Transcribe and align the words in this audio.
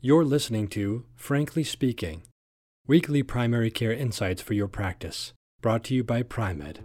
You're 0.00 0.24
listening 0.24 0.68
to 0.68 1.06
Frankly 1.16 1.64
Speaking, 1.64 2.22
weekly 2.86 3.24
primary 3.24 3.68
care 3.68 3.92
insights 3.92 4.40
for 4.40 4.54
your 4.54 4.68
practice, 4.68 5.32
brought 5.60 5.82
to 5.86 5.94
you 5.96 6.04
by 6.04 6.22
Pri-Med. 6.22 6.84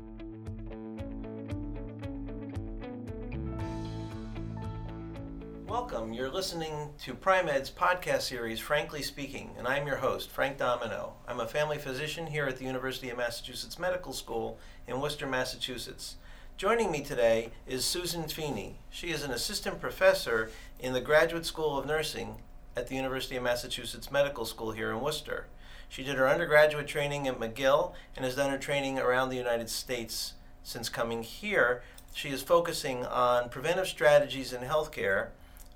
Welcome. 5.68 6.12
You're 6.12 6.32
listening 6.32 6.90
to 7.04 7.14
Pri-Med's 7.14 7.70
podcast 7.70 8.24
series, 8.24 8.60
Frankly 8.60 9.04
Speaking, 9.04 9.52
and 9.60 9.68
I'm 9.68 9.86
your 9.86 9.98
host, 9.98 10.32
Frank 10.32 10.58
Domino. 10.58 11.14
I'm 11.28 11.40
a 11.40 11.48
family 11.48 11.78
physician 11.78 12.26
here 12.26 12.48
at 12.48 12.58
the 12.58 12.66
University 12.66 13.12
of 13.12 13.18
Massachusetts 13.18 13.78
Medical 13.78 14.14
School 14.14 14.58
in 14.88 15.00
Worcester, 15.00 15.28
Massachusetts. 15.28 16.16
Joining 16.58 16.92
me 16.92 17.04
today 17.04 17.52
is 17.68 17.86
Susan 17.86 18.28
Feeney. 18.28 18.80
She 18.90 19.12
is 19.12 19.24
an 19.24 19.30
assistant 19.30 19.80
professor 19.80 20.50
in 20.80 20.94
the 20.94 21.02
Graduate 21.02 21.46
School 21.46 21.78
of 21.78 21.86
Nursing 21.86 22.38
at 22.76 22.88
the 22.88 22.96
University 22.96 23.36
of 23.36 23.44
Massachusetts 23.44 24.12
Medical 24.12 24.46
School 24.46 24.72
here 24.72 24.92
in 24.92 25.02
Worcester. 25.02 25.48
She 25.90 26.04
did 26.04 26.16
her 26.16 26.28
undergraduate 26.28 26.88
training 26.88 27.28
at 27.28 27.40
McGill 27.40 27.94
and 28.16 28.26
has 28.26 28.36
done 28.36 28.50
her 28.50 28.58
training 28.58 28.98
around 28.98 29.30
the 29.30 29.38
United 29.38 29.70
States 29.70 30.34
since 30.64 30.90
coming 30.90 31.22
here. 31.22 31.84
She 32.14 32.30
is 32.30 32.42
focusing 32.42 33.06
on 33.06 33.50
preventive 33.50 33.88
strategies 33.88 34.54
in 34.54 34.62
healthcare, 34.62 35.30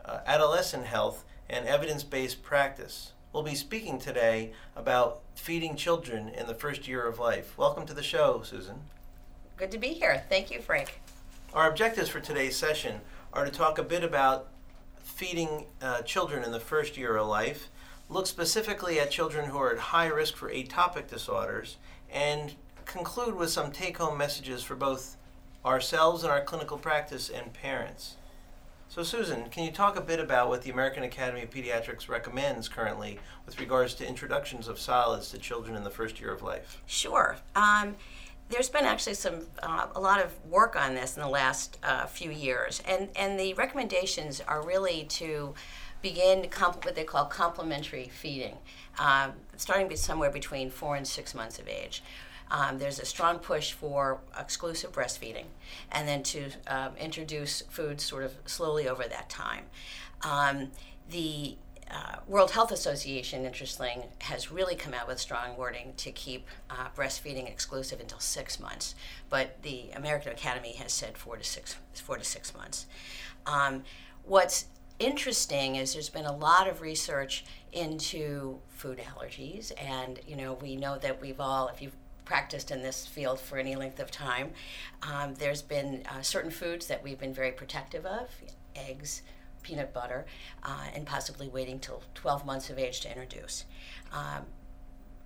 uh, 0.03 0.19
adolescent 0.25 0.85
health, 0.85 1.23
and 1.49 1.67
evidence 1.67 2.03
based 2.03 2.41
practice. 2.41 3.13
We'll 3.31 3.43
be 3.43 3.55
speaking 3.55 3.99
today 3.99 4.53
about 4.75 5.19
feeding 5.35 5.75
children 5.75 6.29
in 6.29 6.47
the 6.47 6.55
first 6.55 6.87
year 6.87 7.05
of 7.05 7.19
life. 7.19 7.57
Welcome 7.57 7.85
to 7.85 7.93
the 7.93 8.03
show, 8.03 8.41
Susan. 8.43 8.81
Good 9.57 9.71
to 9.71 9.77
be 9.77 9.89
here. 9.89 10.23
Thank 10.29 10.49
you, 10.49 10.61
Frank. 10.61 11.01
Our 11.53 11.69
objectives 11.69 12.09
for 12.09 12.19
today's 12.19 12.55
session 12.55 13.01
are 13.33 13.45
to 13.45 13.51
talk 13.51 13.77
a 13.77 13.83
bit 13.83 14.03
about 14.03 14.47
feeding 15.07 15.65
uh, 15.81 16.01
children 16.01 16.43
in 16.43 16.51
the 16.51 16.59
first 16.59 16.97
year 16.97 17.15
of 17.17 17.27
life, 17.27 17.69
look 18.09 18.27
specifically 18.27 18.99
at 18.99 19.09
children 19.09 19.49
who 19.49 19.57
are 19.57 19.71
at 19.71 19.79
high 19.79 20.07
risk 20.07 20.35
for 20.35 20.49
atopic 20.51 21.09
disorders, 21.09 21.77
and 22.11 22.53
conclude 22.85 23.35
with 23.35 23.49
some 23.49 23.71
take 23.71 23.97
home 23.97 24.17
messages 24.17 24.63
for 24.63 24.75
both 24.75 25.17
ourselves 25.65 26.23
and 26.23 26.31
our 26.31 26.41
clinical 26.41 26.77
practice 26.77 27.29
and 27.29 27.53
parents. 27.53 28.15
So, 28.89 29.03
Susan, 29.03 29.49
can 29.49 29.65
you 29.65 29.71
talk 29.71 29.97
a 29.97 30.01
bit 30.01 30.19
about 30.19 30.47
what 30.49 30.61
the 30.61 30.71
American 30.71 31.03
Academy 31.03 31.43
of 31.43 31.49
Pediatrics 31.49 32.07
recommends 32.07 32.69
currently 32.69 33.19
with 33.45 33.59
regards 33.59 33.93
to 33.95 34.07
introductions 34.07 34.67
of 34.67 34.79
solids 34.79 35.29
to 35.31 35.37
children 35.37 35.75
in 35.75 35.83
the 35.83 35.89
first 35.89 36.21
year 36.21 36.31
of 36.31 36.41
life? 36.41 36.81
Sure. 36.85 37.37
Um, 37.55 37.95
there's 38.49 38.69
been 38.69 38.85
actually 38.85 39.15
some 39.15 39.47
uh, 39.61 39.87
a 39.95 39.99
lot 39.99 40.23
of 40.23 40.33
work 40.45 40.75
on 40.75 40.95
this 40.95 41.15
in 41.15 41.21
the 41.21 41.29
last 41.29 41.77
uh, 41.83 42.05
few 42.05 42.31
years, 42.31 42.81
and 42.87 43.09
and 43.15 43.39
the 43.39 43.53
recommendations 43.55 44.41
are 44.41 44.65
really 44.65 45.03
to 45.05 45.53
begin 46.01 46.47
comp- 46.49 46.85
what 46.85 46.95
they 46.95 47.03
call 47.03 47.25
complementary 47.25 48.07
feeding, 48.07 48.57
um, 48.99 49.33
starting 49.57 49.93
somewhere 49.95 50.29
between 50.29 50.69
four 50.69 50.95
and 50.95 51.07
six 51.07 51.33
months 51.33 51.59
of 51.59 51.67
age. 51.67 52.03
Um, 52.49 52.77
there's 52.77 52.99
a 52.99 53.05
strong 53.05 53.39
push 53.39 53.73
for 53.73 54.21
exclusive 54.39 54.93
breastfeeding, 54.93 55.45
and 55.91 56.07
then 56.07 56.23
to 56.23 56.51
um, 56.67 56.95
introduce 56.97 57.61
foods 57.69 58.03
sort 58.03 58.23
of 58.23 58.35
slowly 58.45 58.87
over 58.87 59.03
that 59.03 59.29
time. 59.29 59.65
Um, 60.23 60.71
the 61.09 61.57
uh, 61.89 62.17
World 62.27 62.51
Health 62.51 62.71
Association, 62.71 63.45
interesting, 63.45 64.03
has 64.19 64.51
really 64.51 64.75
come 64.75 64.93
out 64.93 65.07
with 65.07 65.19
strong 65.19 65.55
wording 65.55 65.93
to 65.97 66.11
keep 66.11 66.47
uh, 66.69 66.87
breastfeeding 66.95 67.47
exclusive 67.47 67.99
until 67.99 68.19
six 68.19 68.59
months, 68.59 68.95
but 69.29 69.61
the 69.61 69.91
American 69.95 70.31
Academy 70.31 70.73
has 70.73 70.91
said 70.91 71.17
four 71.17 71.37
to 71.37 71.43
six, 71.43 71.77
four 71.93 72.17
to 72.17 72.23
six 72.23 72.53
months. 72.55 72.87
Um, 73.45 73.83
what's 74.23 74.65
interesting 74.99 75.75
is 75.75 75.93
there's 75.93 76.09
been 76.09 76.25
a 76.25 76.35
lot 76.35 76.67
of 76.67 76.81
research 76.81 77.45
into 77.71 78.59
food 78.67 78.99
allergies, 78.99 79.71
and 79.81 80.19
you 80.27 80.35
know 80.35 80.53
we 80.53 80.75
know 80.75 80.97
that 80.97 81.21
we've 81.21 81.39
all, 81.39 81.69
if 81.69 81.81
you've 81.81 81.95
practiced 82.25 82.71
in 82.71 82.81
this 82.81 83.05
field 83.07 83.39
for 83.39 83.57
any 83.57 83.75
length 83.77 84.01
of 84.01 84.11
time, 84.11 84.51
um, 85.03 85.33
there's 85.35 85.61
been 85.61 86.03
uh, 86.09 86.21
certain 86.21 86.51
foods 86.51 86.87
that 86.87 87.01
we've 87.01 87.19
been 87.19 87.33
very 87.33 87.53
protective 87.53 88.05
of, 88.05 88.29
eggs 88.75 89.21
peanut 89.61 89.93
butter, 89.93 90.25
uh, 90.63 90.85
and 90.93 91.05
possibly 91.05 91.47
waiting 91.47 91.79
till 91.79 92.03
12 92.15 92.45
months 92.45 92.69
of 92.69 92.79
age 92.79 93.01
to 93.01 93.09
introduce. 93.09 93.65
Um, 94.13 94.45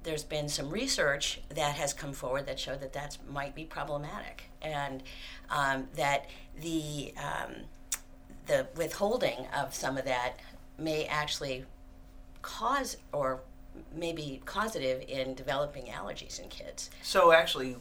there's 0.04 0.24
been 0.24 0.50
some 0.50 0.70
research 0.70 1.42
that 1.50 1.76
has 1.76 1.94
come 1.94 2.14
forward 2.14 2.48
that 2.48 2.60
showed 2.60 2.82
that 2.82 2.94
that 2.94 3.18
might 3.30 3.54
be 3.54 3.66
problematic, 3.66 4.44
and 4.62 5.04
um, 5.50 5.88
that 5.96 6.26
the 6.60 7.14
um, 7.18 7.56
the 8.48 8.68
withholding 8.76 9.46
of 9.56 9.74
some 9.74 9.98
of 9.98 10.06
that 10.06 10.40
may 10.78 11.06
actually 11.06 11.66
cause 12.42 12.98
or 13.12 13.42
maybe 13.96 14.42
causative 14.46 15.04
in 15.08 15.34
developing 15.36 15.86
allergies 15.86 16.42
in 16.42 16.50
kids. 16.50 16.90
So 17.04 17.32
actually, 17.32 17.78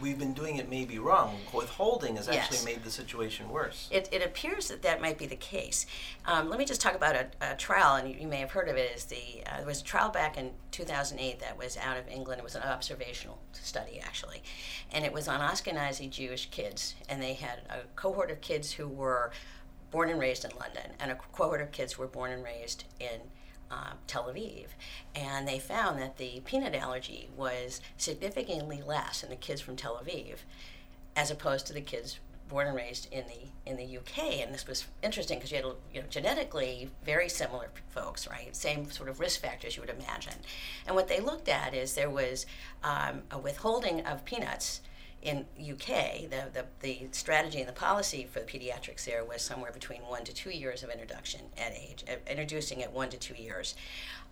we've 0.00 0.18
been 0.18 0.32
doing 0.32 0.56
it 0.56 0.68
maybe 0.68 0.98
wrong. 0.98 1.38
Withholding 1.52 2.16
has 2.16 2.26
Yes. 2.28 2.44
actually 2.52 2.72
made 2.72 2.84
the 2.84 2.90
situation 2.90 3.48
worse. 3.50 3.88
It, 3.90 4.08
it 4.12 4.24
appears 4.24 4.68
that 4.68 4.82
that 4.82 5.00
might 5.00 5.18
be 5.18 5.26
the 5.26 5.36
case. 5.36 5.86
Um, 6.26 6.48
let 6.48 6.58
me 6.58 6.64
just 6.64 6.80
talk 6.80 6.94
about 6.94 7.16
a, 7.16 7.26
a 7.40 7.56
trial, 7.56 7.96
and 7.96 8.08
you, 8.08 8.20
you 8.20 8.26
may 8.26 8.38
have 8.38 8.50
heard 8.52 8.68
of 8.68 8.76
it. 8.76 8.94
Is 8.94 9.04
the 9.04 9.42
uh, 9.46 9.58
there 9.58 9.66
was 9.66 9.80
a 9.80 9.84
trial 9.84 10.10
back 10.10 10.36
in 10.36 10.50
2008 10.70 11.40
that 11.40 11.56
was 11.58 11.76
out 11.76 11.96
of 11.96 12.06
England. 12.08 12.38
It 12.40 12.44
was 12.44 12.54
an 12.54 12.62
observational 12.62 13.38
study 13.52 14.00
actually, 14.00 14.42
and 14.92 15.04
it 15.04 15.12
was 15.12 15.28
on 15.28 15.40
Ashkenazi 15.40 16.08
Jewish 16.10 16.46
kids, 16.50 16.94
and 17.08 17.22
they 17.22 17.34
had 17.34 17.60
a 17.70 17.80
cohort 17.96 18.30
of 18.30 18.40
kids 18.40 18.72
who 18.72 18.88
were 18.88 19.32
born 19.90 20.10
and 20.10 20.20
raised 20.20 20.44
in 20.44 20.50
London, 20.58 20.90
and 21.00 21.10
a 21.10 21.14
cohort 21.32 21.60
of 21.62 21.72
kids 21.72 21.94
who 21.94 22.02
were 22.02 22.08
born 22.08 22.30
and 22.30 22.44
raised 22.44 22.84
in 23.00 23.20
uh, 23.70 23.92
Tel 24.06 24.24
Aviv, 24.24 24.66
and 25.14 25.46
they 25.46 25.58
found 25.58 25.98
that 26.00 26.16
the 26.16 26.40
peanut 26.44 26.74
allergy 26.74 27.28
was 27.36 27.80
significantly 27.96 28.82
less 28.84 29.22
in 29.22 29.30
the 29.30 29.36
kids 29.36 29.60
from 29.60 29.76
Tel 29.76 30.00
Aviv, 30.02 30.38
as 31.16 31.30
opposed 31.30 31.66
to 31.66 31.72
the 31.72 31.80
kids 31.80 32.18
born 32.48 32.66
and 32.66 32.76
raised 32.76 33.12
in 33.12 33.24
the 33.26 33.70
in 33.70 33.76
the 33.76 33.98
UK. 33.98 34.40
And 34.40 34.52
this 34.52 34.66
was 34.66 34.86
interesting 35.02 35.38
because 35.38 35.50
you 35.50 35.58
had 35.58 35.66
you 35.92 36.00
know 36.00 36.06
genetically 36.08 36.90
very 37.04 37.28
similar 37.28 37.70
folks, 37.90 38.26
right? 38.28 38.54
Same 38.56 38.90
sort 38.90 39.08
of 39.08 39.20
risk 39.20 39.40
factors 39.40 39.76
you 39.76 39.82
would 39.82 39.90
imagine. 39.90 40.34
And 40.86 40.96
what 40.96 41.08
they 41.08 41.20
looked 41.20 41.48
at 41.48 41.74
is 41.74 41.94
there 41.94 42.10
was 42.10 42.46
um, 42.82 43.22
a 43.30 43.38
withholding 43.38 44.04
of 44.06 44.24
peanuts 44.24 44.80
in 45.22 45.46
UK, 45.60 46.30
the, 46.30 46.44
the, 46.52 46.64
the 46.80 47.08
strategy 47.10 47.58
and 47.58 47.68
the 47.68 47.72
policy 47.72 48.28
for 48.30 48.40
the 48.40 48.46
pediatrics 48.46 49.04
there 49.04 49.24
was 49.24 49.42
somewhere 49.42 49.72
between 49.72 50.00
one 50.02 50.24
to 50.24 50.32
two 50.32 50.50
years 50.50 50.82
of 50.82 50.90
introduction 50.90 51.40
at 51.56 51.72
age, 51.72 52.04
uh, 52.08 52.14
introducing 52.30 52.82
at 52.82 52.92
one 52.92 53.08
to 53.10 53.16
two 53.16 53.34
years. 53.34 53.74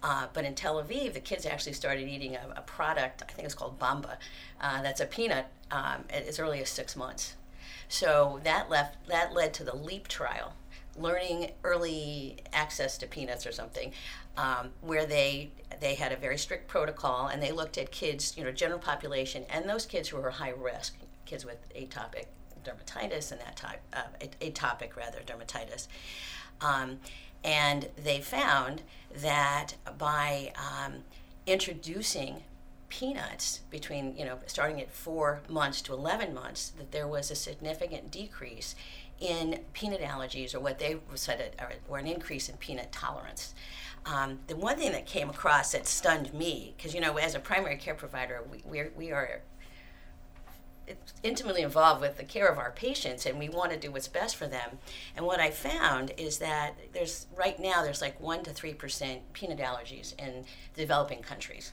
Uh, 0.02 0.26
but 0.32 0.44
in 0.44 0.54
Tel 0.54 0.82
Aviv, 0.82 1.14
the 1.14 1.20
kids 1.20 1.44
actually 1.44 1.72
started 1.72 2.08
eating 2.08 2.36
a, 2.36 2.54
a 2.56 2.60
product, 2.62 3.22
I 3.28 3.32
think 3.32 3.46
it's 3.46 3.54
called 3.54 3.78
Bamba, 3.78 4.16
uh, 4.60 4.82
that's 4.82 5.00
a 5.00 5.06
peanut 5.06 5.46
um, 5.70 6.04
as 6.10 6.38
early 6.38 6.60
as 6.60 6.68
six 6.68 6.94
months. 6.94 7.34
So 7.88 8.40
that 8.44 8.70
left 8.70 9.06
that 9.08 9.32
led 9.32 9.54
to 9.54 9.64
the 9.64 9.74
LEAP 9.74 10.08
trial, 10.08 10.54
learning 10.96 11.52
early 11.64 12.36
access 12.52 12.98
to 12.98 13.06
peanuts 13.06 13.46
or 13.46 13.52
something, 13.52 13.92
um, 14.36 14.70
where 14.80 15.06
they 15.06 15.50
they 15.80 15.94
had 15.94 16.12
a 16.12 16.16
very 16.16 16.38
strict 16.38 16.68
protocol 16.68 17.26
and 17.26 17.42
they 17.42 17.52
looked 17.52 17.76
at 17.76 17.90
kids, 17.90 18.36
you 18.36 18.44
know, 18.44 18.52
general 18.52 18.78
population 18.78 19.44
and 19.50 19.68
those 19.68 19.84
kids 19.84 20.08
who 20.08 20.16
were 20.16 20.30
high 20.30 20.50
risk, 20.56 20.96
kids 21.26 21.44
with 21.44 21.58
atopic 21.74 22.26
dermatitis 22.64 23.32
and 23.32 23.40
that 23.40 23.56
type, 23.56 23.80
uh, 23.92 24.02
atopic 24.40 24.96
rather 24.96 25.20
dermatitis. 25.20 25.86
Um, 26.60 26.98
and 27.44 27.88
they 28.02 28.20
found 28.20 28.82
that 29.22 29.74
by 29.98 30.52
um, 30.56 30.94
introducing 31.46 32.42
peanuts 32.88 33.60
between 33.70 34.16
you 34.16 34.24
know 34.24 34.38
starting 34.46 34.80
at 34.80 34.90
four 34.90 35.40
months 35.48 35.82
to 35.82 35.92
11 35.92 36.32
months 36.32 36.70
that 36.78 36.92
there 36.92 37.06
was 37.06 37.30
a 37.30 37.34
significant 37.34 38.10
decrease 38.10 38.76
in 39.18 39.58
peanut 39.72 40.00
allergies 40.00 40.54
or 40.54 40.60
what 40.60 40.78
they 40.78 40.96
said 41.14 41.52
or, 41.58 41.72
or 41.88 41.98
an 41.98 42.06
increase 42.06 42.48
in 42.48 42.56
peanut 42.58 42.92
tolerance 42.92 43.54
um, 44.06 44.38
the 44.46 44.56
one 44.56 44.76
thing 44.76 44.92
that 44.92 45.06
came 45.06 45.28
across 45.28 45.72
that 45.72 45.86
stunned 45.86 46.32
me 46.32 46.74
because 46.76 46.94
you 46.94 47.00
know 47.00 47.16
as 47.16 47.34
a 47.34 47.40
primary 47.40 47.76
care 47.76 47.94
provider 47.94 48.42
we, 48.50 48.62
we're, 48.64 48.92
we 48.96 49.10
are 49.12 49.42
intimately 51.22 51.62
involved 51.62 52.00
with 52.00 52.16
the 52.16 52.24
care 52.24 52.46
of 52.46 52.58
our 52.58 52.70
patients 52.70 53.26
and 53.26 53.38
we 53.38 53.48
want 53.48 53.72
to 53.72 53.78
do 53.78 53.90
what's 53.90 54.08
best 54.08 54.36
for 54.36 54.46
them. 54.46 54.78
And 55.16 55.26
what 55.26 55.40
i 55.40 55.50
found 55.50 56.12
is 56.16 56.38
that 56.38 56.74
there's 56.92 57.26
right 57.36 57.58
now 57.58 57.82
there's 57.82 58.00
like 58.00 58.20
1 58.20 58.44
to 58.44 58.50
3% 58.50 59.20
peanut 59.32 59.58
allergies 59.58 60.18
in 60.18 60.44
developing 60.74 61.22
countries 61.22 61.72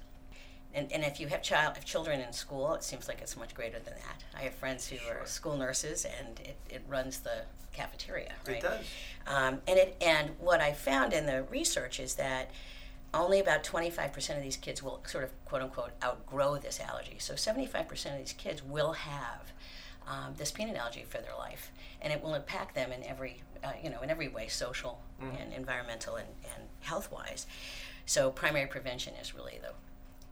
and, 0.74 0.92
and 0.92 1.04
if 1.04 1.20
you 1.20 1.28
have 1.28 1.42
child 1.42 1.76
have 1.76 1.86
children 1.86 2.20
in 2.20 2.34
school, 2.34 2.74
it 2.74 2.84
seems 2.84 3.08
like 3.08 3.22
it's 3.22 3.38
much 3.38 3.54
greater 3.54 3.80
than 3.80 3.94
that. 3.94 4.24
I 4.36 4.44
have 4.44 4.54
friends 4.56 4.88
who 4.88 4.98
are 5.10 5.26
school 5.26 5.56
nurses, 5.56 6.06
and 6.06 6.40
it, 6.40 6.58
it 6.70 6.84
runs 6.88 7.20
the 7.20 7.44
cafeteria. 7.74 8.34
Right? 8.48 8.58
It 8.58 8.62
does. 8.64 8.86
Um, 9.28 9.62
and 9.68 9.78
it 9.80 9.98
and 10.02 10.32
what 10.40 10.62
I 10.62 10.74
found 10.74 11.14
in 11.14 11.26
the 11.26 11.44
research 11.44 12.00
is 12.00 12.16
that 12.16 12.52
only 13.14 13.40
about 13.40 13.64
25% 13.64 14.36
of 14.36 14.42
these 14.42 14.58
kids 14.58 14.82
will 14.82 15.02
sort 15.06 15.24
of 15.24 15.46
quote 15.46 15.62
unquote 15.62 15.92
outgrow 16.04 16.58
this 16.58 16.80
allergy. 16.80 17.18
So 17.20 17.36
75% 17.36 18.14
of 18.14 18.18
these 18.18 18.34
kids 18.34 18.64
will 18.64 18.94
have 18.94 19.52
um, 20.08 20.34
this 20.36 20.52
peanut 20.52 20.76
allergy 20.76 21.06
for 21.08 21.20
their 21.20 21.36
life, 21.38 21.72
and 22.02 22.12
it 22.12 22.22
will 22.22 22.34
impact 22.34 22.76
them 22.76 22.92
in 22.92 23.04
every 23.04 23.42
uh, 23.64 23.72
you 23.82 23.90
know 23.90 24.02
in 24.02 24.10
every 24.10 24.28
way, 24.28 24.48
social 24.48 25.00
mm. 25.22 25.42
and 25.42 25.54
environmental 25.54 26.16
and, 26.16 26.28
and 26.56 26.64
health 26.82 27.12
wise. 27.12 27.48
So 28.06 28.32
primary 28.32 28.68
prevention 28.68 29.14
is 29.22 29.34
really 29.34 29.60
the 29.62 29.70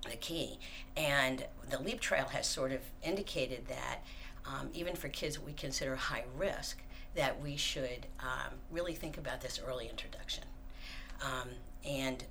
the 0.09 0.17
key, 0.17 0.59
and 0.97 1.45
the 1.69 1.79
LEAP 1.79 1.99
trial 1.99 2.27
has 2.29 2.47
sort 2.47 2.71
of 2.71 2.81
indicated 3.03 3.67
that 3.67 3.99
um, 4.45 4.69
even 4.73 4.95
for 4.95 5.09
kids 5.09 5.39
we 5.39 5.53
consider 5.53 5.95
high 5.95 6.23
risk, 6.35 6.81
that 7.15 7.41
we 7.41 7.55
should 7.55 8.07
um, 8.19 8.53
really 8.71 8.93
think 8.93 9.17
about 9.17 9.41
this 9.41 9.59
early 9.65 9.87
introduction. 9.87 10.43
Um, 11.21 11.49
and 11.85 12.23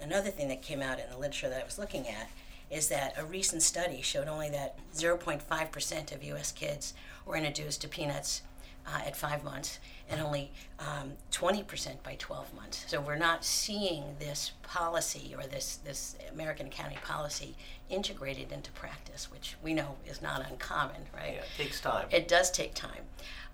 another 0.00 0.30
thing 0.30 0.48
that 0.48 0.62
came 0.62 0.80
out 0.80 0.98
in 0.98 1.10
the 1.10 1.18
literature 1.18 1.48
that 1.48 1.60
I 1.60 1.64
was 1.64 1.78
looking 1.78 2.08
at 2.08 2.30
is 2.70 2.88
that 2.88 3.14
a 3.18 3.24
recent 3.24 3.62
study 3.62 4.00
showed 4.00 4.28
only 4.28 4.48
that 4.50 4.78
0.5% 4.94 6.14
of 6.14 6.24
US 6.24 6.52
kids 6.52 6.94
were 7.26 7.36
introduced 7.36 7.82
to 7.82 7.88
peanuts 7.88 8.42
uh, 8.86 9.00
at 9.06 9.16
five 9.16 9.42
months 9.42 9.78
and 10.08 10.20
only 10.20 10.52
um, 10.78 11.12
20% 11.32 12.02
by 12.02 12.16
12 12.18 12.54
months. 12.54 12.84
So 12.88 13.00
we're 13.00 13.16
not 13.16 13.44
seeing 13.44 14.04
this 14.18 14.52
policy 14.62 15.34
or 15.36 15.46
this, 15.46 15.76
this 15.76 16.16
American 16.32 16.66
Academy 16.66 16.98
policy 17.04 17.56
integrated 17.88 18.52
into 18.52 18.70
practice, 18.72 19.30
which 19.30 19.56
we 19.62 19.72
know 19.72 19.96
is 20.06 20.20
not 20.20 20.44
uncommon, 20.48 21.06
right? 21.14 21.34
Yeah, 21.36 21.40
it 21.40 21.48
takes 21.56 21.80
time. 21.80 22.06
It 22.10 22.28
does 22.28 22.50
take 22.50 22.74
time. 22.74 23.04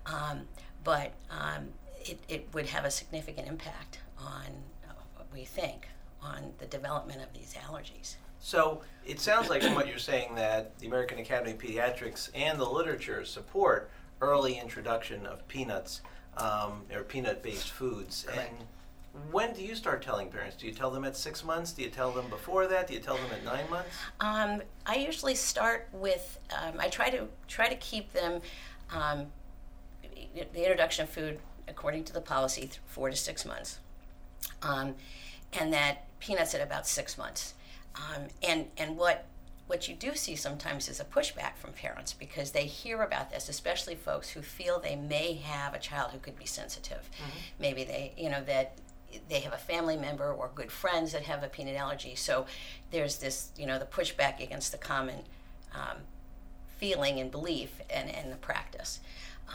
Um, 0.05 0.41
but 0.83 1.13
um, 1.29 1.69
it, 2.03 2.19
it 2.27 2.47
would 2.53 2.65
have 2.67 2.85
a 2.85 2.91
significant 2.91 3.47
impact 3.47 3.99
on, 4.19 4.47
uh, 4.89 4.93
what 5.15 5.27
we 5.33 5.45
think, 5.45 5.87
on 6.21 6.51
the 6.57 6.65
development 6.65 7.21
of 7.21 7.31
these 7.33 7.55
allergies. 7.67 8.15
So 8.39 8.81
it 9.05 9.19
sounds 9.19 9.49
like 9.49 9.61
from 9.61 9.75
what 9.75 9.87
you're 9.87 9.99
saying 9.99 10.35
that 10.35 10.77
the 10.79 10.87
American 10.87 11.19
Academy 11.19 11.51
of 11.51 11.59
Pediatrics 11.59 12.29
and 12.33 12.59
the 12.59 12.67
literature 12.67 13.23
support 13.23 13.91
early 14.21 14.57
introduction 14.57 15.25
of 15.25 15.47
peanuts 15.47 16.01
um, 16.37 16.83
or 16.93 17.03
peanut-based 17.03 17.69
foods. 17.69 18.25
Correct. 18.27 18.51
And 18.51 18.67
when 19.31 19.53
do 19.53 19.63
you 19.63 19.75
start 19.75 20.01
telling 20.01 20.29
parents? 20.29 20.55
Do 20.55 20.67
you 20.67 20.73
tell 20.73 20.89
them 20.89 21.03
at 21.03 21.17
six 21.17 21.43
months? 21.43 21.73
Do 21.73 21.81
you 21.81 21.89
tell 21.89 22.11
them 22.11 22.29
before 22.29 22.67
that? 22.67 22.87
Do 22.87 22.93
you 22.93 22.99
tell 22.99 23.15
them 23.15 23.31
at 23.33 23.43
nine 23.43 23.69
months? 23.69 23.89
Um, 24.21 24.61
I 24.85 24.95
usually 24.95 25.35
start 25.35 25.89
with. 25.91 26.39
Um, 26.61 26.75
I 26.79 26.87
try 26.87 27.09
to 27.09 27.27
try 27.47 27.67
to 27.67 27.75
keep 27.75 28.13
them. 28.13 28.41
Um, 28.93 29.27
the 30.33 30.63
introduction 30.63 31.03
of 31.03 31.09
food 31.09 31.39
according 31.67 32.03
to 32.05 32.13
the 32.13 32.21
policy, 32.21 32.69
four 32.85 33.09
to 33.09 33.15
six 33.15 33.45
months, 33.45 33.79
um, 34.61 34.95
and 35.53 35.73
that 35.73 36.05
peanuts 36.19 36.53
at 36.55 36.61
about 36.61 36.87
six 36.87 37.17
months. 37.17 37.53
Um, 37.95 38.27
and 38.41 38.67
and 38.77 38.97
what 38.97 39.25
what 39.71 39.87
you 39.87 39.95
do 39.95 40.13
see 40.15 40.35
sometimes 40.35 40.89
is 40.89 40.99
a 40.99 41.05
pushback 41.05 41.55
from 41.55 41.71
parents 41.71 42.11
because 42.11 42.51
they 42.51 42.65
hear 42.65 43.03
about 43.03 43.31
this, 43.31 43.47
especially 43.47 43.95
folks 43.95 44.31
who 44.31 44.41
feel 44.41 44.81
they 44.81 44.97
may 44.97 45.35
have 45.35 45.73
a 45.73 45.79
child 45.79 46.11
who 46.11 46.19
could 46.19 46.37
be 46.37 46.45
sensitive. 46.45 47.09
Mm-hmm. 47.13 47.39
Maybe 47.57 47.85
they, 47.85 48.11
you 48.17 48.29
know, 48.29 48.43
that 48.43 48.73
they 49.29 49.39
have 49.39 49.53
a 49.53 49.57
family 49.57 49.95
member 49.95 50.29
or 50.29 50.51
good 50.53 50.73
friends 50.73 51.13
that 51.13 51.21
have 51.21 51.41
a 51.41 51.47
peanut 51.47 51.77
allergy. 51.77 52.15
So 52.15 52.47
there's 52.91 53.19
this, 53.19 53.51
you 53.57 53.65
know, 53.65 53.79
the 53.79 53.85
pushback 53.85 54.43
against 54.43 54.73
the 54.73 54.77
common 54.77 55.19
um, 55.73 55.99
feeling 56.77 57.21
and 57.21 57.31
belief 57.31 57.79
and, 57.89 58.13
and 58.13 58.29
the 58.29 58.35
practice. 58.35 58.99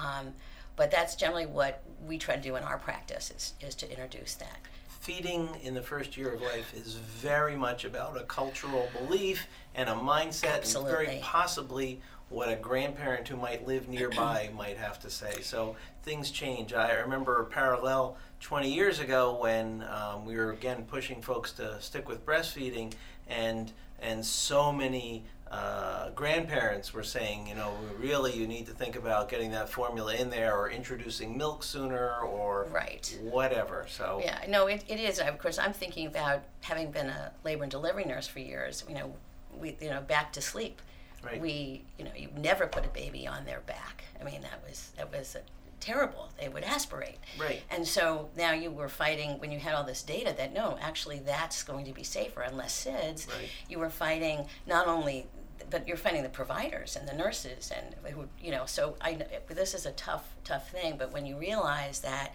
Um, 0.02 0.28
but 0.76 0.90
that's 0.90 1.14
generally 1.14 1.44
what 1.44 1.82
we 2.06 2.16
try 2.16 2.36
to 2.36 2.42
do 2.42 2.56
in 2.56 2.62
our 2.62 2.78
practice 2.78 3.30
is, 3.30 3.52
is 3.60 3.74
to 3.74 3.90
introduce 3.90 4.32
that 4.36 4.60
feeding 5.06 5.48
in 5.62 5.72
the 5.72 5.82
first 5.82 6.16
year 6.16 6.32
of 6.32 6.42
life 6.42 6.74
is 6.74 6.94
very 6.94 7.54
much 7.54 7.84
about 7.84 8.20
a 8.20 8.24
cultural 8.24 8.88
belief 8.98 9.46
and 9.76 9.88
a 9.88 9.92
mindset 9.92 10.56
Absolutely. 10.56 10.90
and 10.90 11.06
very 11.06 11.20
possibly 11.22 12.00
what 12.28 12.48
a 12.48 12.56
grandparent 12.56 13.28
who 13.28 13.36
might 13.36 13.64
live 13.68 13.88
nearby 13.88 14.50
might 14.56 14.76
have 14.76 14.98
to 14.98 15.08
say. 15.08 15.42
So 15.42 15.76
things 16.02 16.32
change. 16.32 16.72
I 16.72 16.94
remember 16.94 17.40
a 17.40 17.44
parallel 17.44 18.16
20 18.40 18.68
years 18.68 18.98
ago 18.98 19.38
when 19.40 19.84
um, 19.84 20.26
we 20.26 20.34
were 20.34 20.50
again 20.50 20.84
pushing 20.88 21.22
folks 21.22 21.52
to 21.52 21.80
stick 21.80 22.08
with 22.08 22.26
breastfeeding 22.26 22.92
and 23.28 23.72
and 24.00 24.24
so 24.24 24.72
many 24.72 25.24
uh, 25.50 26.10
grandparents 26.10 26.92
were 26.92 27.04
saying, 27.04 27.46
you 27.46 27.54
know, 27.54 27.72
really 27.98 28.36
you 28.36 28.46
need 28.46 28.66
to 28.66 28.72
think 28.72 28.96
about 28.96 29.28
getting 29.28 29.52
that 29.52 29.68
formula 29.68 30.14
in 30.14 30.28
there 30.28 30.56
or 30.56 30.70
introducing 30.70 31.36
milk 31.36 31.62
sooner 31.62 32.16
or 32.18 32.66
right. 32.72 33.16
whatever. 33.22 33.86
So 33.88 34.20
yeah, 34.22 34.44
no, 34.48 34.66
it, 34.66 34.84
it 34.88 34.98
is. 34.98 35.20
Of 35.20 35.38
course, 35.38 35.58
I'm 35.58 35.72
thinking 35.72 36.08
about 36.08 36.42
having 36.62 36.90
been 36.90 37.06
a 37.06 37.30
labor 37.44 37.62
and 37.62 37.70
delivery 37.70 38.04
nurse 38.04 38.26
for 38.26 38.40
years. 38.40 38.84
You 38.88 38.96
know, 38.96 39.14
we 39.56 39.76
you 39.80 39.90
know 39.90 40.00
back 40.00 40.32
to 40.32 40.40
sleep. 40.40 40.82
Right. 41.24 41.40
We 41.40 41.84
you 41.98 42.04
know 42.04 42.12
you 42.16 42.28
never 42.36 42.66
put 42.66 42.84
a 42.84 42.88
baby 42.88 43.26
on 43.26 43.44
their 43.44 43.60
back. 43.60 44.04
I 44.20 44.24
mean 44.24 44.42
that 44.42 44.62
was 44.66 44.90
that 44.96 45.12
was 45.12 45.36
a, 45.36 45.40
terrible. 45.86 46.28
They 46.40 46.48
would 46.48 46.64
aspirate. 46.64 47.18
Right. 47.38 47.62
And 47.70 47.86
so 47.86 48.28
now 48.36 48.52
you 48.52 48.70
were 48.70 48.88
fighting 48.88 49.38
when 49.38 49.52
you 49.52 49.60
had 49.60 49.74
all 49.74 49.84
this 49.84 50.02
data 50.02 50.34
that 50.36 50.52
no, 50.52 50.76
actually 50.80 51.20
that's 51.20 51.62
going 51.62 51.84
to 51.86 51.92
be 51.92 52.02
safer 52.02 52.40
and 52.40 52.56
less 52.56 52.84
SIDS. 52.84 53.28
Right. 53.28 53.48
You 53.68 53.78
were 53.78 53.90
fighting 53.90 54.46
not 54.66 54.88
only 54.88 55.26
but 55.70 55.88
you're 55.88 55.96
fighting 55.96 56.22
the 56.22 56.28
providers 56.28 56.96
and 56.96 57.08
the 57.08 57.14
nurses 57.14 57.72
and 57.74 58.14
who 58.14 58.26
you 58.40 58.52
know 58.52 58.66
so 58.66 58.94
I 59.00 59.18
this 59.48 59.74
is 59.74 59.86
a 59.86 59.90
tough 59.92 60.34
tough 60.44 60.70
thing 60.70 60.96
but 60.96 61.12
when 61.12 61.26
you 61.26 61.36
realize 61.36 62.00
that 62.00 62.34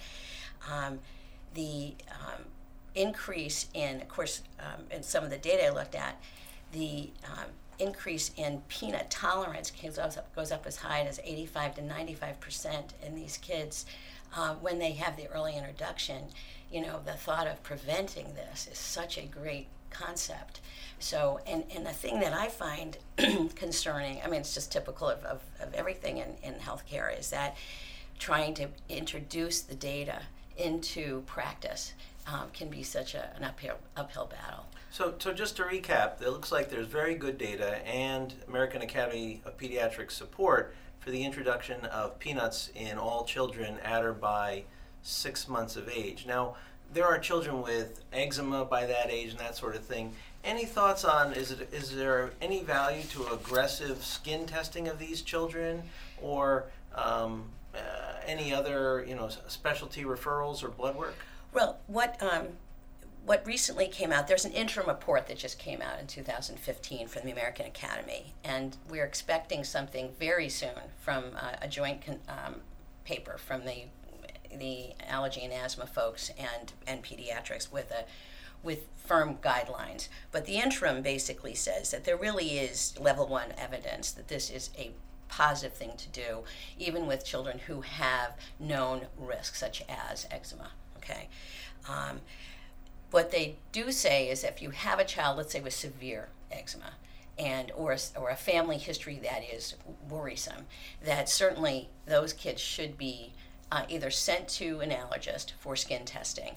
um, 0.70 1.00
the 1.54 1.94
um, 2.10 2.44
increase 2.96 3.68
in 3.74 4.02
of 4.02 4.10
course 4.10 4.42
um, 4.60 4.86
in 4.90 5.04
some 5.04 5.24
of 5.24 5.30
the 5.30 5.38
data 5.38 5.68
I 5.68 5.70
looked 5.70 5.96
at 5.96 6.22
the 6.74 7.12
um, 7.26 7.48
increase 7.82 8.32
in 8.38 8.62
peanut 8.68 9.10
tolerance 9.10 9.72
goes 9.72 9.98
up, 9.98 10.36
goes 10.36 10.52
up 10.52 10.66
as 10.66 10.78
high 10.78 11.02
as 11.02 11.20
85 11.24 11.76
to 11.76 11.82
95 11.82 12.40
percent 12.40 12.94
in 13.06 13.16
these 13.16 13.38
kids 13.38 13.86
uh, 14.36 14.56
when 14.56 14.80
they 14.80 14.92
have 14.92 15.18
the 15.18 15.28
early 15.28 15.58
introduction. 15.58 16.26
You 16.72 16.82
know 16.82 17.00
the 17.04 17.14
thought 17.14 17.48
of 17.48 17.62
preventing 17.64 18.34
this 18.36 18.68
is 18.72 18.78
such 18.78 19.18
a 19.18 19.24
great 19.24 19.68
concept. 19.90 20.62
So, 21.00 21.40
and, 21.48 21.64
and 21.76 21.86
the 21.86 21.92
thing 21.92 22.20
that 22.20 22.34
I 22.34 22.48
find 22.48 22.98
concerning, 23.56 24.22
I 24.24 24.28
mean, 24.28 24.42
it's 24.42 24.54
just 24.54 24.72
typical 24.72 25.10
of, 25.10 25.24
of, 25.26 25.42
of 25.60 25.74
everything 25.74 26.18
in, 26.18 26.36
in 26.44 26.54
healthcare, 26.54 27.18
is 27.18 27.32
that 27.32 27.58
trying 28.20 28.54
to 28.54 28.68
introduce 28.88 29.62
the 29.62 29.76
data 29.76 30.22
into 30.58 31.22
practice 31.22 31.94
um, 32.32 32.50
can 32.54 32.70
be 32.70 32.84
such 32.84 33.14
a, 33.16 33.36
an 33.36 33.44
uphill, 33.44 33.78
uphill 33.96 34.26
battle. 34.26 34.66
So, 34.90 35.14
so 35.20 35.34
just 35.34 35.56
to 35.58 35.64
recap, 35.64 36.22
it 36.22 36.30
looks 36.30 36.52
like 36.52 36.70
there's 36.70 36.88
very 36.88 37.16
good 37.16 37.38
data 37.38 37.86
and 37.88 38.34
American 38.48 38.82
Academy 38.82 39.42
of 39.46 39.58
Pediatrics 39.58 40.12
support 40.12 40.76
for 41.00 41.12
the 41.12 41.24
introduction 41.24 41.86
of 41.86 42.20
peanuts 42.20 42.70
in 42.76 42.98
all 42.98 43.24
children 43.26 43.78
at 43.84 44.04
or 44.04 44.14
by 44.14 44.64
six 45.02 45.48
months 45.48 45.76
of 45.76 45.90
age. 45.90 46.26
Now, 46.28 46.56
there 46.94 47.06
are 47.06 47.18
children 47.18 47.62
with 47.62 48.04
eczema 48.12 48.66
by 48.66 48.86
that 48.86 49.10
age 49.10 49.32
and 49.32 49.40
that 49.40 49.56
sort 49.56 49.76
of 49.76 49.84
thing. 49.84 50.14
Any 50.44 50.66
thoughts 50.66 51.06
on 51.06 51.34
is 51.34 51.52
it 51.52 51.70
is 51.72 51.96
there 51.96 52.32
any 52.42 52.64
value 52.64 53.04
to 53.04 53.28
aggressive 53.28 54.04
skin 54.04 54.46
testing 54.46 54.88
of 54.88 55.00
these 55.00 55.22
children, 55.22 55.84
or 56.22 56.66
um, 56.96 57.46
uh, 57.76 57.80
any 58.26 58.54
other 58.54 59.06
you 59.08 59.16
know 59.16 59.30
specialty 59.48 60.04
referrals 60.04 60.64
or 60.64 60.70
blood 60.70 60.96
work? 60.96 61.16
Well, 61.54 61.80
what 61.88 62.22
um, 62.22 62.48
what 63.26 63.46
recently 63.46 63.88
came 63.88 64.12
out, 64.12 64.28
there's 64.28 64.46
an 64.46 64.54
interim 64.54 64.88
report 64.88 65.28
that 65.28 65.38
just 65.38 65.60
came 65.60 65.82
out 65.82 66.00
in 66.00 66.08
2015 66.08 67.08
from 67.08 67.22
the 67.24 67.32
American 67.32 67.66
Academy, 67.66 68.34
and 68.44 68.78
we're 68.90 69.06
expecting 69.06 69.64
something 69.64 70.12
very 70.20 70.50
soon 70.50 70.90
from 71.00 71.26
uh, 71.36 71.56
a 71.62 71.68
joint 71.68 72.06
con- 72.06 72.20
um, 72.28 72.56
paper 73.06 73.38
from 73.38 73.66
the 73.66 73.84
the 74.58 74.94
allergy 75.08 75.42
and 75.42 75.54
asthma 75.54 75.86
folks 75.86 76.30
and 76.38 76.74
and 76.88 77.04
pediatrics 77.04 77.72
with 77.72 77.92
a 77.92 78.06
with 78.64 78.88
firm 78.96 79.36
guidelines. 79.38 80.08
But 80.32 80.46
the 80.46 80.58
interim 80.58 81.02
basically 81.02 81.56
says 81.56 81.92
that 81.92 82.06
there 82.06 82.18
really 82.18 82.60
is 82.60 82.98
level 83.00 83.28
one 83.28 83.54
evidence 83.58 84.12
that 84.12 84.28
this 84.28 84.50
is 84.50 84.70
a 84.78 84.92
positive 85.28 85.74
thing 85.74 85.94
to 85.98 86.10
do, 86.10 86.44
even 86.78 87.08
with 87.08 87.26
children 87.26 87.60
who 87.60 87.82
have 87.82 88.36
known 88.60 89.08
risks, 89.18 89.60
such 89.60 89.84
as 89.90 90.28
eczema. 90.30 90.72
Okay. 91.04 91.28
Um, 91.90 92.22
what 93.12 93.32
they 93.32 93.58
do 93.72 93.92
say 93.92 94.30
is 94.30 94.44
if 94.44 94.62
you 94.62 94.70
have 94.70 95.00
a 95.00 95.06
child, 95.06 95.38
let's 95.38 95.52
say 95.52 95.60
with 95.60 95.74
severe 95.74 96.30
eczema, 96.52 96.94
and 97.38 97.72
or 97.76 97.96
or 98.16 98.30
a 98.30 98.36
family 98.36 98.78
history 98.78 99.20
that 99.24 99.42
is 99.44 99.76
worrisome, 100.10 100.66
that 101.04 101.28
certainly 101.28 101.90
those 102.06 102.34
kids 102.34 102.62
should 102.62 102.98
be 102.98 103.34
uh, 103.72 103.84
either 103.90 104.10
sent 104.12 104.48
to 104.48 104.80
an 104.82 104.92
allergist 104.92 105.54
for 105.60 105.76
skin 105.76 106.06
testing, 106.06 106.56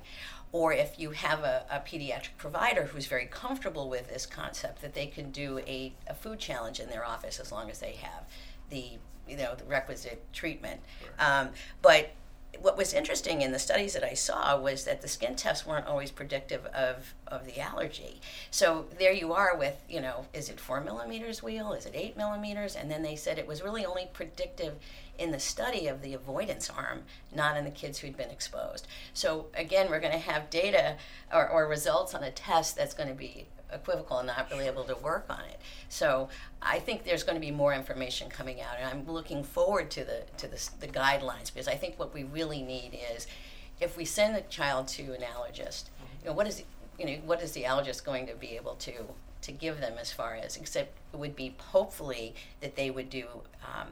or 0.52 0.72
if 0.72 0.98
you 0.98 1.10
have 1.10 1.40
a, 1.40 1.64
a, 1.70 1.78
pediatric 1.78 2.36
provider 2.36 2.84
who's 2.84 3.06
very 3.06 3.26
comfortable 3.26 3.88
with 3.88 4.08
this 4.08 4.26
concept, 4.26 4.82
that 4.82 4.94
they 4.94 5.06
can 5.06 5.30
do 5.30 5.58
a, 5.60 5.92
a 6.08 6.14
food 6.14 6.38
challenge 6.38 6.80
in 6.80 6.88
their 6.90 7.04
office 7.04 7.38
as 7.40 7.50
long 7.50 7.70
as 7.70 7.80
they 7.80 7.92
have 7.92 8.24
the 8.70 8.98
you 9.28 9.36
know 9.36 9.54
the 9.56 9.64
requisite 9.64 10.22
treatment. 10.32 10.80
Um, 11.18 11.50
but 11.82 12.10
what 12.60 12.76
was 12.76 12.92
interesting 12.92 13.42
in 13.42 13.52
the 13.52 13.58
studies 13.58 13.94
that 13.94 14.04
I 14.04 14.14
saw 14.14 14.58
was 14.58 14.84
that 14.84 15.02
the 15.02 15.08
skin 15.08 15.36
tests 15.36 15.66
weren't 15.66 15.86
always 15.86 16.10
predictive 16.10 16.66
of, 16.66 17.14
of 17.26 17.46
the 17.46 17.60
allergy. 17.60 18.20
So 18.50 18.86
there 18.98 19.12
you 19.12 19.32
are 19.32 19.56
with, 19.56 19.76
you 19.88 20.00
know, 20.00 20.26
is 20.32 20.48
it 20.48 20.60
four 20.60 20.80
millimeters 20.80 21.40
wheal? 21.40 21.76
Is 21.76 21.86
it 21.86 21.92
eight 21.94 22.16
millimeters? 22.16 22.76
And 22.76 22.90
then 22.90 23.02
they 23.02 23.16
said 23.16 23.38
it 23.38 23.46
was 23.46 23.62
really 23.62 23.84
only 23.84 24.08
predictive 24.12 24.74
in 25.18 25.30
the 25.30 25.38
study 25.38 25.86
of 25.86 26.02
the 26.02 26.14
avoidance 26.14 26.70
arm, 26.70 27.02
not 27.34 27.56
in 27.56 27.64
the 27.64 27.70
kids 27.70 27.98
who'd 27.98 28.16
been 28.16 28.30
exposed. 28.30 28.86
So 29.12 29.46
again, 29.54 29.88
we're 29.88 30.00
going 30.00 30.12
to 30.12 30.18
have 30.18 30.50
data 30.50 30.96
or, 31.32 31.48
or 31.48 31.68
results 31.68 32.14
on 32.14 32.22
a 32.22 32.30
test 32.30 32.76
that's 32.76 32.94
going 32.94 33.08
to 33.08 33.14
be 33.14 33.46
equivocal 33.72 34.18
and 34.18 34.28
not 34.28 34.48
really 34.50 34.66
able 34.66 34.84
to 34.84 34.94
work 34.96 35.26
on 35.28 35.40
it. 35.50 35.60
So 35.88 36.28
I 36.62 36.78
think 36.78 37.04
there's 37.04 37.22
going 37.22 37.36
to 37.36 37.40
be 37.40 37.50
more 37.50 37.74
information 37.74 38.28
coming 38.28 38.60
out, 38.60 38.76
and 38.80 38.88
I'm 38.88 39.12
looking 39.12 39.42
forward 39.42 39.90
to 39.92 40.04
the 40.04 40.22
to 40.38 40.48
the, 40.48 40.68
the 40.80 40.88
guidelines 40.88 41.52
because 41.52 41.68
I 41.68 41.74
think 41.74 41.98
what 41.98 42.14
we 42.14 42.24
really 42.24 42.62
need 42.62 42.98
is 43.14 43.26
if 43.80 43.96
we 43.96 44.04
send 44.04 44.36
a 44.36 44.42
child 44.42 44.88
to 44.88 45.12
an 45.12 45.20
allergist, 45.20 45.84
you 46.22 46.30
know, 46.30 46.32
what 46.32 46.46
is 46.46 46.62
you 46.98 47.06
know 47.06 47.16
what 47.24 47.42
is 47.42 47.52
the 47.52 47.64
allergist 47.64 48.04
going 48.04 48.26
to 48.26 48.34
be 48.34 48.56
able 48.56 48.74
to 48.76 48.92
to 49.42 49.52
give 49.52 49.80
them 49.80 49.94
as 50.00 50.10
far 50.10 50.34
as 50.34 50.56
except 50.56 50.96
it 51.12 51.18
would 51.18 51.36
be 51.36 51.54
hopefully 51.58 52.34
that 52.60 52.76
they 52.76 52.90
would 52.90 53.10
do 53.10 53.26
um, 53.62 53.88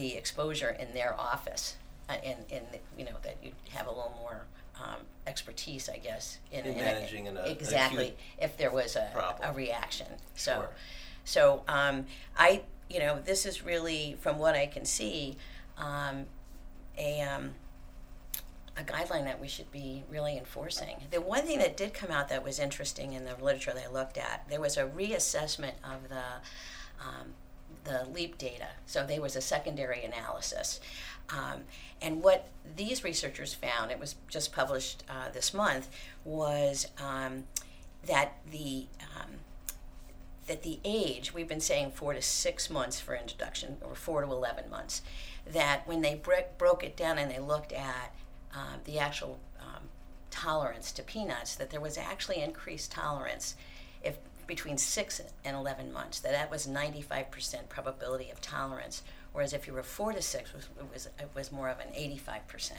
the 0.00 0.16
exposure 0.16 0.70
in 0.80 0.94
their 0.94 1.14
office 1.20 1.76
uh, 2.08 2.14
in 2.24 2.36
in 2.48 2.62
you 2.96 3.04
know 3.04 3.16
that 3.22 3.36
you 3.42 3.52
have 3.70 3.86
a 3.86 3.90
little 3.90 4.16
more 4.18 4.46
um, 4.82 5.00
expertise, 5.26 5.90
I 5.90 5.98
guess, 5.98 6.38
in, 6.50 6.64
in 6.64 6.76
managing 6.76 7.28
an 7.28 7.36
exactly 7.44 8.16
if 8.40 8.56
there 8.56 8.70
was 8.70 8.96
a, 8.96 9.36
a 9.42 9.52
reaction. 9.52 10.06
So, 10.34 10.52
sure. 10.52 10.70
so 11.24 11.62
um, 11.68 12.06
I, 12.36 12.62
you 12.88 12.98
know, 12.98 13.20
this 13.22 13.44
is 13.44 13.62
really, 13.62 14.16
from 14.20 14.38
what 14.38 14.54
I 14.54 14.66
can 14.66 14.86
see, 14.86 15.36
um, 15.76 16.24
a 16.96 17.20
um, 17.20 17.50
a 18.78 18.82
guideline 18.82 19.24
that 19.24 19.38
we 19.38 19.48
should 19.48 19.70
be 19.70 20.04
really 20.08 20.38
enforcing. 20.38 20.96
The 21.10 21.20
one 21.20 21.42
thing 21.42 21.58
that 21.58 21.76
did 21.76 21.92
come 21.92 22.10
out 22.10 22.30
that 22.30 22.42
was 22.42 22.58
interesting 22.58 23.12
in 23.12 23.24
the 23.24 23.34
literature 23.42 23.72
that 23.74 23.84
I 23.90 23.92
looked 23.92 24.16
at, 24.16 24.46
there 24.48 24.60
was 24.60 24.78
a 24.78 24.84
reassessment 24.84 25.74
of 25.84 26.08
the 26.08 26.24
um, 27.00 27.34
the 27.90 28.08
LEAP 28.10 28.38
data. 28.38 28.68
So 28.86 29.04
there 29.06 29.20
was 29.20 29.36
a 29.36 29.40
secondary 29.40 30.02
analysis. 30.04 30.80
Um, 31.30 31.62
and 32.02 32.22
what 32.22 32.48
these 32.76 33.04
researchers 33.04 33.54
found, 33.54 33.90
it 33.90 34.00
was 34.00 34.14
just 34.28 34.52
published 34.52 35.04
uh, 35.08 35.30
this 35.32 35.54
month, 35.54 35.88
was 36.24 36.86
um, 36.98 37.44
that 38.06 38.28
the 38.50 38.86
um, 39.16 39.30
that 40.46 40.62
the 40.62 40.80
age 40.84 41.32
we've 41.32 41.46
been 41.46 41.60
saying 41.60 41.92
four 41.92 42.12
to 42.12 42.22
six 42.22 42.68
months 42.70 42.98
for 42.98 43.14
introduction, 43.14 43.76
or 43.82 43.94
four 43.94 44.22
to 44.22 44.30
eleven 44.30 44.68
months, 44.68 45.02
that 45.46 45.86
when 45.86 46.00
they 46.02 46.14
bre- 46.16 46.50
broke 46.58 46.82
it 46.82 46.96
down 46.96 47.18
and 47.18 47.30
they 47.30 47.38
looked 47.38 47.72
at 47.72 48.12
um, 48.52 48.80
the 48.84 48.98
actual 48.98 49.38
um, 49.60 49.84
tolerance 50.30 50.90
to 50.92 51.02
peanuts, 51.02 51.54
that 51.54 51.70
there 51.70 51.80
was 51.80 51.96
actually 51.96 52.42
increased 52.42 52.90
tolerance 52.90 53.54
between 54.50 54.76
six 54.76 55.20
and 55.44 55.56
11 55.56 55.92
months, 55.92 56.18
that 56.18 56.32
that 56.32 56.50
was 56.50 56.66
95% 56.66 57.68
probability 57.68 58.30
of 58.30 58.40
tolerance, 58.40 59.04
whereas 59.32 59.52
if 59.52 59.68
you 59.68 59.72
were 59.72 59.84
four 59.84 60.12
to 60.12 60.20
six, 60.20 60.50
it 60.50 60.92
was, 60.92 61.06
it 61.06 61.30
was 61.36 61.52
more 61.52 61.68
of 61.68 61.78
an 61.78 61.92
85%. 61.94 62.72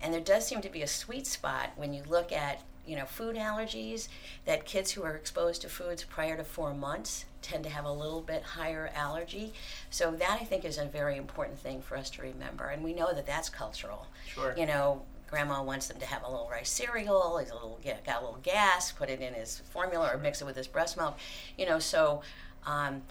And 0.00 0.14
there 0.14 0.22
does 0.22 0.46
seem 0.46 0.62
to 0.62 0.70
be 0.70 0.80
a 0.80 0.86
sweet 0.86 1.26
spot 1.26 1.72
when 1.76 1.92
you 1.92 2.02
look 2.08 2.32
at 2.32 2.62
you 2.86 2.94
know 2.94 3.04
food 3.04 3.34
allergies 3.34 4.06
that 4.44 4.64
kids 4.64 4.92
who 4.92 5.02
are 5.02 5.16
exposed 5.16 5.60
to 5.62 5.68
foods 5.68 6.04
prior 6.04 6.36
to 6.36 6.44
four 6.44 6.72
months 6.72 7.24
tend 7.42 7.64
to 7.64 7.70
have 7.70 7.84
a 7.84 7.92
little 7.92 8.20
bit 8.20 8.42
higher 8.44 8.92
allergy. 8.94 9.52
So 9.90 10.12
that 10.12 10.38
i 10.40 10.44
think 10.44 10.64
is 10.64 10.78
a 10.78 10.84
very 10.84 11.16
important 11.16 11.58
thing 11.58 11.82
for 11.82 11.96
us 11.96 12.08
to 12.10 12.22
remember 12.22 12.68
and 12.68 12.84
we 12.84 12.94
know 12.94 13.12
that 13.12 13.26
that's 13.26 13.48
cultural. 13.48 14.06
Sure. 14.28 14.54
You 14.56 14.66
know 14.66 15.02
grandma 15.28 15.62
wants 15.62 15.88
them 15.88 15.98
to 15.98 16.06
have 16.06 16.22
a 16.22 16.30
little 16.30 16.48
rice 16.50 16.70
cereal. 16.70 17.38
He's 17.38 17.50
a 17.50 17.54
little 17.54 17.78
got 18.04 18.22
a 18.22 18.24
little 18.24 18.40
gas, 18.42 18.92
put 18.92 19.08
it 19.08 19.20
in 19.20 19.34
his 19.34 19.60
formula 19.70 20.10
or 20.12 20.18
mix 20.18 20.40
it 20.40 20.44
with 20.44 20.56
his 20.56 20.66
breast 20.66 20.96
milk, 20.96 21.18
you 21.58 21.66
know. 21.66 21.78
So 21.78 22.22
um, 22.66 23.02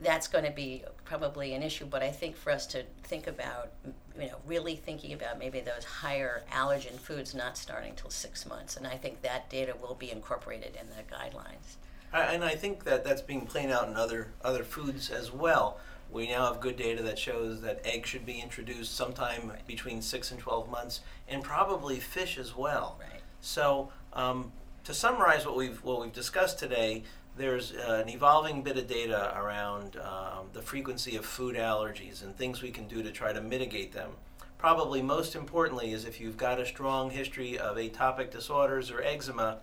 that's 0.00 0.28
going 0.28 0.44
to 0.44 0.50
be 0.50 0.84
probably 1.04 1.54
an 1.54 1.62
issue. 1.62 1.86
But 1.86 2.02
I 2.02 2.10
think 2.10 2.36
for 2.36 2.50
us 2.50 2.66
to 2.68 2.84
think 3.02 3.26
about, 3.26 3.70
you 4.18 4.26
know, 4.26 4.36
really 4.46 4.76
thinking 4.76 5.12
about 5.12 5.38
maybe 5.38 5.60
those 5.60 5.84
higher 5.84 6.42
allergen 6.52 6.98
foods 6.98 7.34
not 7.34 7.56
starting 7.56 7.94
till 7.96 8.10
six 8.10 8.46
months, 8.46 8.76
and 8.76 8.86
I 8.86 8.96
think 8.96 9.22
that 9.22 9.50
data 9.50 9.74
will 9.80 9.94
be 9.94 10.10
incorporated 10.10 10.76
in 10.80 10.88
the 10.88 11.14
guidelines. 11.14 11.76
And 12.12 12.42
I 12.42 12.54
think 12.54 12.84
that 12.84 13.04
that's 13.04 13.20
being 13.20 13.44
played 13.44 13.70
out 13.70 13.88
in 13.88 13.96
other 13.96 14.28
other 14.42 14.64
foods 14.64 15.10
as 15.10 15.30
well. 15.32 15.78
We 16.10 16.28
now 16.28 16.46
have 16.46 16.60
good 16.60 16.76
data 16.76 17.02
that 17.02 17.18
shows 17.18 17.60
that 17.60 17.80
eggs 17.84 18.08
should 18.08 18.24
be 18.24 18.40
introduced 18.40 18.94
sometime 18.94 19.48
right. 19.48 19.66
between 19.66 20.00
six 20.00 20.30
and 20.30 20.40
12 20.40 20.70
months, 20.70 21.00
and 21.28 21.42
probably 21.42 22.00
fish 22.00 22.38
as 22.38 22.56
well. 22.56 22.98
Right. 23.00 23.20
So, 23.40 23.90
um, 24.14 24.52
to 24.84 24.94
summarize 24.94 25.44
what 25.44 25.56
we've 25.56 25.84
what 25.84 26.00
we've 26.00 26.12
discussed 26.12 26.58
today, 26.58 27.02
there's 27.36 27.72
uh, 27.72 28.02
an 28.02 28.08
evolving 28.08 28.62
bit 28.62 28.78
of 28.78 28.86
data 28.88 29.32
around 29.36 29.96
um, 29.96 30.46
the 30.52 30.62
frequency 30.62 31.16
of 31.16 31.26
food 31.26 31.56
allergies 31.56 32.22
and 32.22 32.36
things 32.36 32.62
we 32.62 32.70
can 32.70 32.88
do 32.88 33.02
to 33.02 33.12
try 33.12 33.32
to 33.32 33.40
mitigate 33.40 33.92
them. 33.92 34.12
Probably 34.56 35.02
most 35.02 35.36
importantly 35.36 35.92
is 35.92 36.04
if 36.04 36.20
you've 36.20 36.36
got 36.36 36.58
a 36.58 36.66
strong 36.66 37.10
history 37.10 37.56
of 37.56 37.76
atopic 37.76 38.32
disorders 38.32 38.90
or 38.90 39.00
eczema, 39.02 39.58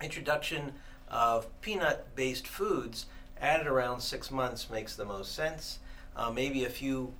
introduction 0.00 0.72
of 1.08 1.46
peanut-based 1.60 2.46
foods 2.46 3.06
at 3.40 3.66
around 3.66 4.00
six 4.00 4.30
months 4.30 4.70
makes 4.70 4.96
the 4.96 5.04
most 5.04 5.34
sense. 5.34 5.78
Uh, 6.16 6.30
maybe 6.30 6.64
a 6.64 6.70
few 6.70 7.12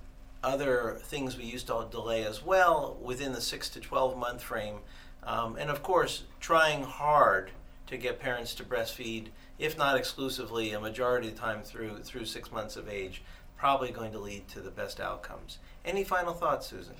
other 0.43 0.97
things 1.01 1.37
we 1.37 1.43
used 1.43 1.67
to 1.67 1.87
delay 1.89 2.23
as 2.23 2.43
well 2.43 2.97
within 3.01 3.33
the 3.33 3.41
six 3.41 3.67
to 3.69 3.79
12 3.79 4.17
month 4.17 4.41
frame. 4.41 4.77
Um, 5.23 5.57
and 5.57 5.69
of 5.69 5.81
course, 5.81 6.23
trying 6.39 6.83
hard 6.83 7.51
to 7.87 7.97
get 7.97 8.19
parents 8.19 8.53
to 8.55 8.63
breastfeed, 8.63 9.27
if 9.57 9.77
not 9.77 9.97
exclusively, 9.97 10.71
a 10.71 10.79
majority 10.79 11.29
of 11.29 11.35
the 11.35 11.39
time 11.39 11.63
through, 11.63 11.99
through 12.03 12.25
six 12.25 12.51
months 12.51 12.75
of 12.75 12.87
age, 12.87 13.23
probably 13.57 13.91
going 13.91 14.11
to 14.11 14.19
lead 14.19 14.47
to 14.49 14.59
the 14.59 14.69
best 14.69 14.99
outcomes. 14.99 15.57
Any 15.83 16.03
final 16.03 16.33
thoughts, 16.33 16.67
Susan? 16.67 16.93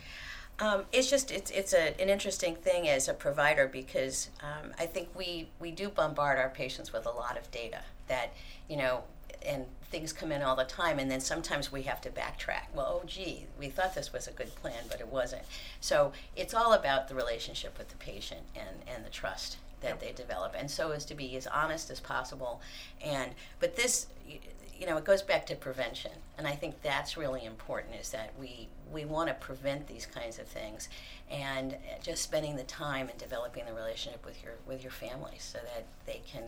Um, 0.58 0.86
it's 0.94 1.10
just 1.10 1.32
it's 1.32 1.52
it's 1.52 1.74
a, 1.74 2.00
an 2.02 2.08
interesting 2.08 2.56
thing 2.56 2.88
as 2.88 3.10
a 3.10 3.14
provider 3.14 3.68
because 3.68 4.30
um, 4.42 4.72
I 4.80 4.86
think 4.86 5.10
we 5.14 5.50
we 5.60 5.72
do 5.72 5.90
bombard 5.90 6.40
our 6.40 6.50
patients 6.50 6.94
with 6.94 7.06
a 7.06 7.12
lot 7.12 7.38
of 7.38 7.52
data 7.52 7.82
that 8.08 8.34
you 8.68 8.78
know 8.78 9.04
and 9.46 9.66
things 9.92 10.12
come 10.12 10.32
in 10.32 10.42
all 10.42 10.56
the 10.56 10.66
time 10.66 10.98
and 10.98 11.10
then 11.10 11.20
sometimes 11.20 11.72
we 11.72 11.84
have 11.84 12.02
to 12.02 12.10
backtrack. 12.10 12.68
Well 12.74 13.02
oh 13.02 13.06
gee 13.06 13.46
we 13.60 13.70
thought 13.70 13.96
this 13.96 14.12
was 14.12 14.28
a 14.28 14.32
good 14.32 14.54
plan 14.56 14.84
but 14.90 15.00
it 15.00 15.08
wasn't. 15.08 15.44
So 15.80 16.12
it's 16.36 16.54
all 16.54 16.74
about 16.74 17.08
the 17.08 17.16
relationship 17.16 17.78
with 17.78 17.90
the 17.90 17.98
patient 17.98 18.42
and 18.56 18.78
and 18.88 19.06
the 19.06 19.10
trust 19.10 19.58
that 19.82 19.90
yep. 19.90 20.00
they 20.00 20.12
develop. 20.12 20.56
And 20.58 20.70
so 20.70 20.92
as 20.92 21.06
to 21.06 21.16
be 21.16 21.36
as 21.36 21.48
honest 21.48 21.90
as 21.90 22.00
possible. 22.00 22.62
And 23.04 23.32
but 23.60 23.76
this 23.76 24.08
you 24.28 24.86
know 24.86 24.98
it 24.98 25.06
goes 25.06 25.22
back 25.22 25.46
to 25.48 25.56
prevention. 25.56 26.12
And 26.38 26.48
i 26.48 26.52
think 26.52 26.82
that's 26.82 27.16
really 27.16 27.46
important 27.46 27.96
is 27.96 28.10
that 28.10 28.34
we 28.40 28.68
we 28.92 29.06
want 29.06 29.30
to 29.30 29.36
prevent 29.36 29.88
these 29.88 30.06
kinds 30.06 30.40
of 30.40 30.48
things 30.48 30.90
and 31.30 31.76
just 32.04 32.22
spending 32.22 32.56
the 32.56 32.64
time 32.64 33.10
and 33.10 33.18
developing 33.18 33.66
the 33.66 33.74
relationship 33.74 34.26
with 34.26 34.42
your 34.44 34.54
with 34.68 34.84
your 34.84 34.92
family 34.92 35.38
so 35.40 35.60
that 35.60 35.86
they 36.06 36.22
can 36.32 36.44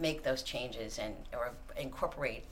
make 0.00 0.22
those 0.22 0.42
changes 0.42 0.98
and 0.98 1.14
or 1.32 1.52
incorporate 1.76 2.44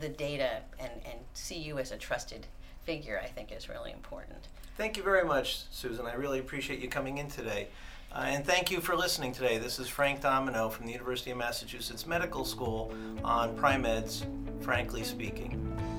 the 0.00 0.08
data 0.08 0.58
and, 0.78 0.92
and 1.04 1.18
see 1.34 1.58
you 1.58 1.78
as 1.78 1.90
a 1.90 1.96
trusted 1.96 2.46
figure, 2.84 3.20
I 3.22 3.26
think 3.26 3.52
is 3.52 3.68
really 3.68 3.92
important. 3.92 4.48
Thank 4.76 4.96
you 4.96 5.02
very 5.02 5.24
much, 5.24 5.62
Susan. 5.70 6.06
I 6.06 6.14
really 6.14 6.38
appreciate 6.38 6.80
you 6.80 6.88
coming 6.88 7.18
in 7.18 7.28
today. 7.28 7.68
Uh, 8.12 8.24
and 8.26 8.44
thank 8.44 8.70
you 8.70 8.80
for 8.80 8.96
listening 8.96 9.32
today. 9.32 9.58
This 9.58 9.78
is 9.78 9.88
Frank 9.88 10.20
Domino 10.20 10.68
from 10.68 10.86
the 10.86 10.92
University 10.92 11.30
of 11.30 11.38
Massachusetts 11.38 12.06
Medical 12.06 12.44
School 12.44 12.92
on 13.22 13.54
Pri-Med's 13.56 14.26
Frankly 14.60 15.04
Speaking. 15.04 15.89